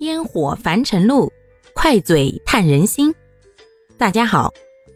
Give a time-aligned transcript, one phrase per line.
[0.00, 1.32] 烟火凡尘路，
[1.72, 3.14] 快嘴探人心。
[3.96, 4.52] 大家好，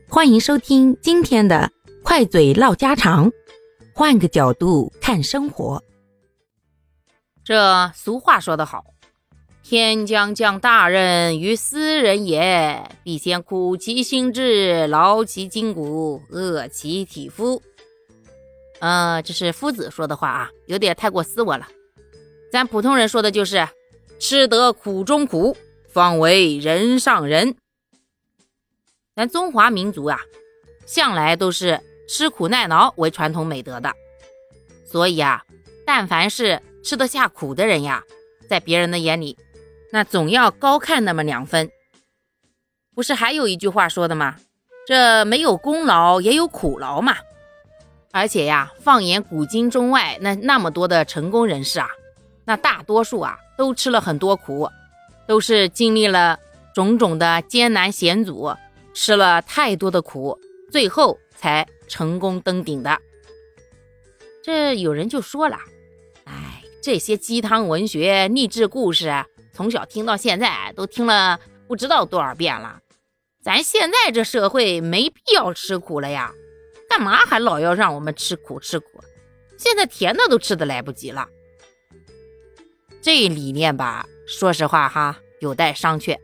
[0.09, 1.71] 欢迎收听今天的
[2.03, 3.30] 快嘴唠家常，
[3.95, 5.82] 换个角度看生活。
[7.45, 8.84] 这俗话说得好，
[9.62, 17.62] 天将降大任于斯人也，必先苦其心志，劳其筋骨，饿其体肤。
[18.80, 21.69] 呃，这是夫子说的话啊，有点太过斯文了。
[22.51, 23.66] 咱普通人说的就是。
[24.19, 25.56] 吃得苦中苦，
[25.92, 27.54] 方为人上人。
[29.14, 30.20] 咱中华民族啊，
[30.86, 33.92] 向来都是吃苦耐劳为传统美德的，
[34.86, 35.45] 所以啊，
[35.86, 38.02] 但凡是吃得下苦的人呀，
[38.48, 39.36] 在别人的眼里，
[39.92, 41.70] 那总要高看那么两分。
[42.95, 44.37] 不是还有一句话说的吗？
[44.87, 47.16] 这没有功劳也有苦劳嘛。
[48.10, 51.88] 而且呀，放眼古今中外，那那么多的成功人士啊。
[52.48, 54.66] 那大多数啊，都吃了很多苦，
[55.27, 56.38] 都是经历了
[56.74, 58.57] 种种的艰难险阻，
[58.95, 60.40] 吃了太多的苦，
[60.73, 62.99] 最后才成功登顶的。
[64.43, 65.59] 这有人就说了
[66.25, 69.12] ：“哎，这些鸡汤文学、励志故事，
[69.53, 72.81] 从小听到现在，都听了不知道多少遍了。
[73.43, 76.33] 咱现在这社会没必要吃苦了呀，
[76.89, 79.05] 干嘛还老要让我们吃苦吃苦？
[79.59, 81.29] 现在甜的都吃的来不及了。”
[83.01, 86.17] 这理念吧，说实话哈，有待商榷。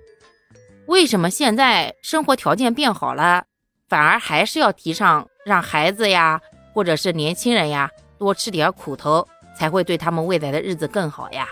[0.86, 3.44] 为什么现在生活条件变好了，
[3.88, 6.40] 反而还是要提倡让孩子呀，
[6.74, 11.48] 或者是年轻人呀，多吃点苦头，才会对他们未来的日子更好呀？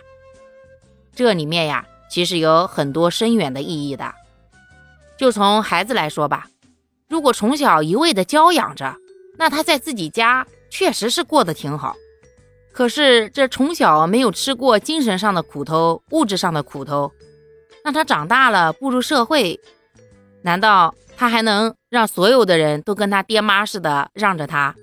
[1.15, 4.15] 这里面呀，其实有很多深远的意义的。
[5.17, 6.49] 就从孩子来说吧，
[7.09, 8.97] 如果从小一味的教养着，
[9.39, 11.95] 那他在自己家确实是过得挺好。
[12.73, 17.13] 可是这从小没有吃过精神上的苦头、物质上的苦头，
[17.85, 19.61] 那他长大了步入社会，
[20.43, 24.75] 难道他还能让所有的人都跟他爹妈似的让着他，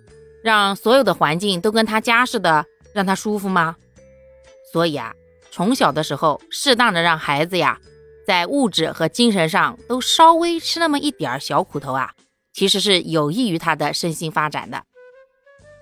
[0.44, 2.64] 让所有的环境都跟他家似的
[2.94, 3.76] 让他舒服吗？
[4.72, 5.12] 所以啊，
[5.50, 7.80] 从小的时候适当的让孩子呀，
[8.28, 12.12] 在物质和精神上都稍微吃那么一点小苦头啊，
[12.54, 14.84] 其实是有益于他的身心发展的。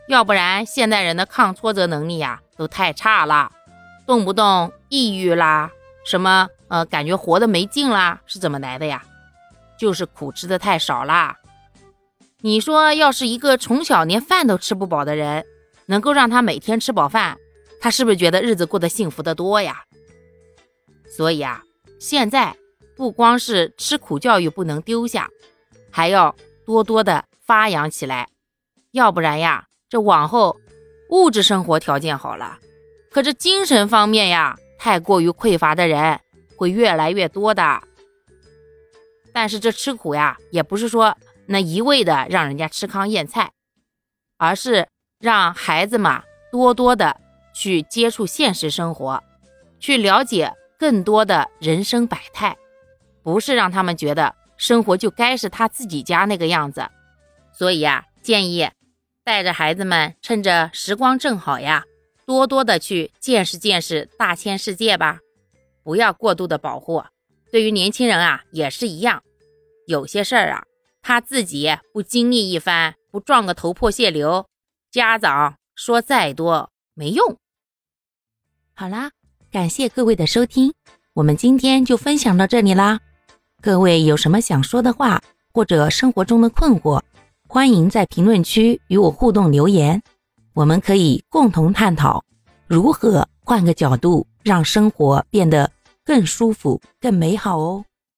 [0.08, 3.52] 要不然，现代人的抗挫折能力呀都太差了，
[4.06, 5.70] 动不动抑郁啦，
[6.06, 9.04] 什么呃，感觉活的没劲啦，是怎么来的呀？
[9.78, 11.36] 就是苦吃的太少啦。
[12.40, 15.46] 你说，要是一个从小连饭都吃不饱的人，
[15.88, 17.38] 能够让他每天吃饱饭，
[17.82, 19.84] 他是不是觉得日子过得幸福的多呀？
[21.16, 21.64] 所以啊，
[22.00, 22.56] 现在
[22.96, 25.30] 不光是吃苦教育不能丢下，
[25.92, 26.34] 还要
[26.66, 28.30] 多多的发扬起来，
[28.92, 29.66] 要不然呀。
[29.90, 30.60] 这往后，
[31.10, 32.60] 物质生活条件好了，
[33.10, 36.20] 可这精神方面呀，太过于匮乏的人
[36.58, 37.82] 会越来越多的。
[39.32, 41.16] 但是这吃苦呀，也不是说
[41.46, 43.52] 那一味的让人家吃糠咽菜，
[44.38, 44.88] 而是
[45.20, 47.22] 让孩子嘛多多的
[47.54, 49.24] 去接触现实生活，
[49.80, 52.58] 去了解更多的人生百态，
[53.24, 56.86] 不是让他们觉得生活就该是他自己家那个样子。
[57.54, 58.70] 所以呀，建议。
[59.28, 61.84] 带着孩子们，趁着时光正好呀，
[62.26, 65.20] 多多的去见识见识大千世界吧，
[65.84, 67.04] 不要过度的保护。
[67.52, 69.22] 对于年轻人啊，也是一样，
[69.86, 70.64] 有些事儿啊，
[71.02, 74.48] 他自己不经历一番，不撞个头破血流，
[74.90, 77.38] 家长说再多没用。
[78.76, 79.12] 好啦，
[79.52, 80.74] 感谢各位的收听，
[81.12, 83.02] 我们今天就分享到这里啦。
[83.62, 85.22] 各位有什么想说的话，
[85.52, 87.02] 或者生活中的困惑？
[87.58, 90.04] 欢迎在评论区与我互动留言，
[90.54, 92.24] 我们可以共同探讨
[92.68, 95.72] 如何换个角度让生活变得
[96.06, 97.84] 更舒服、更美好哦。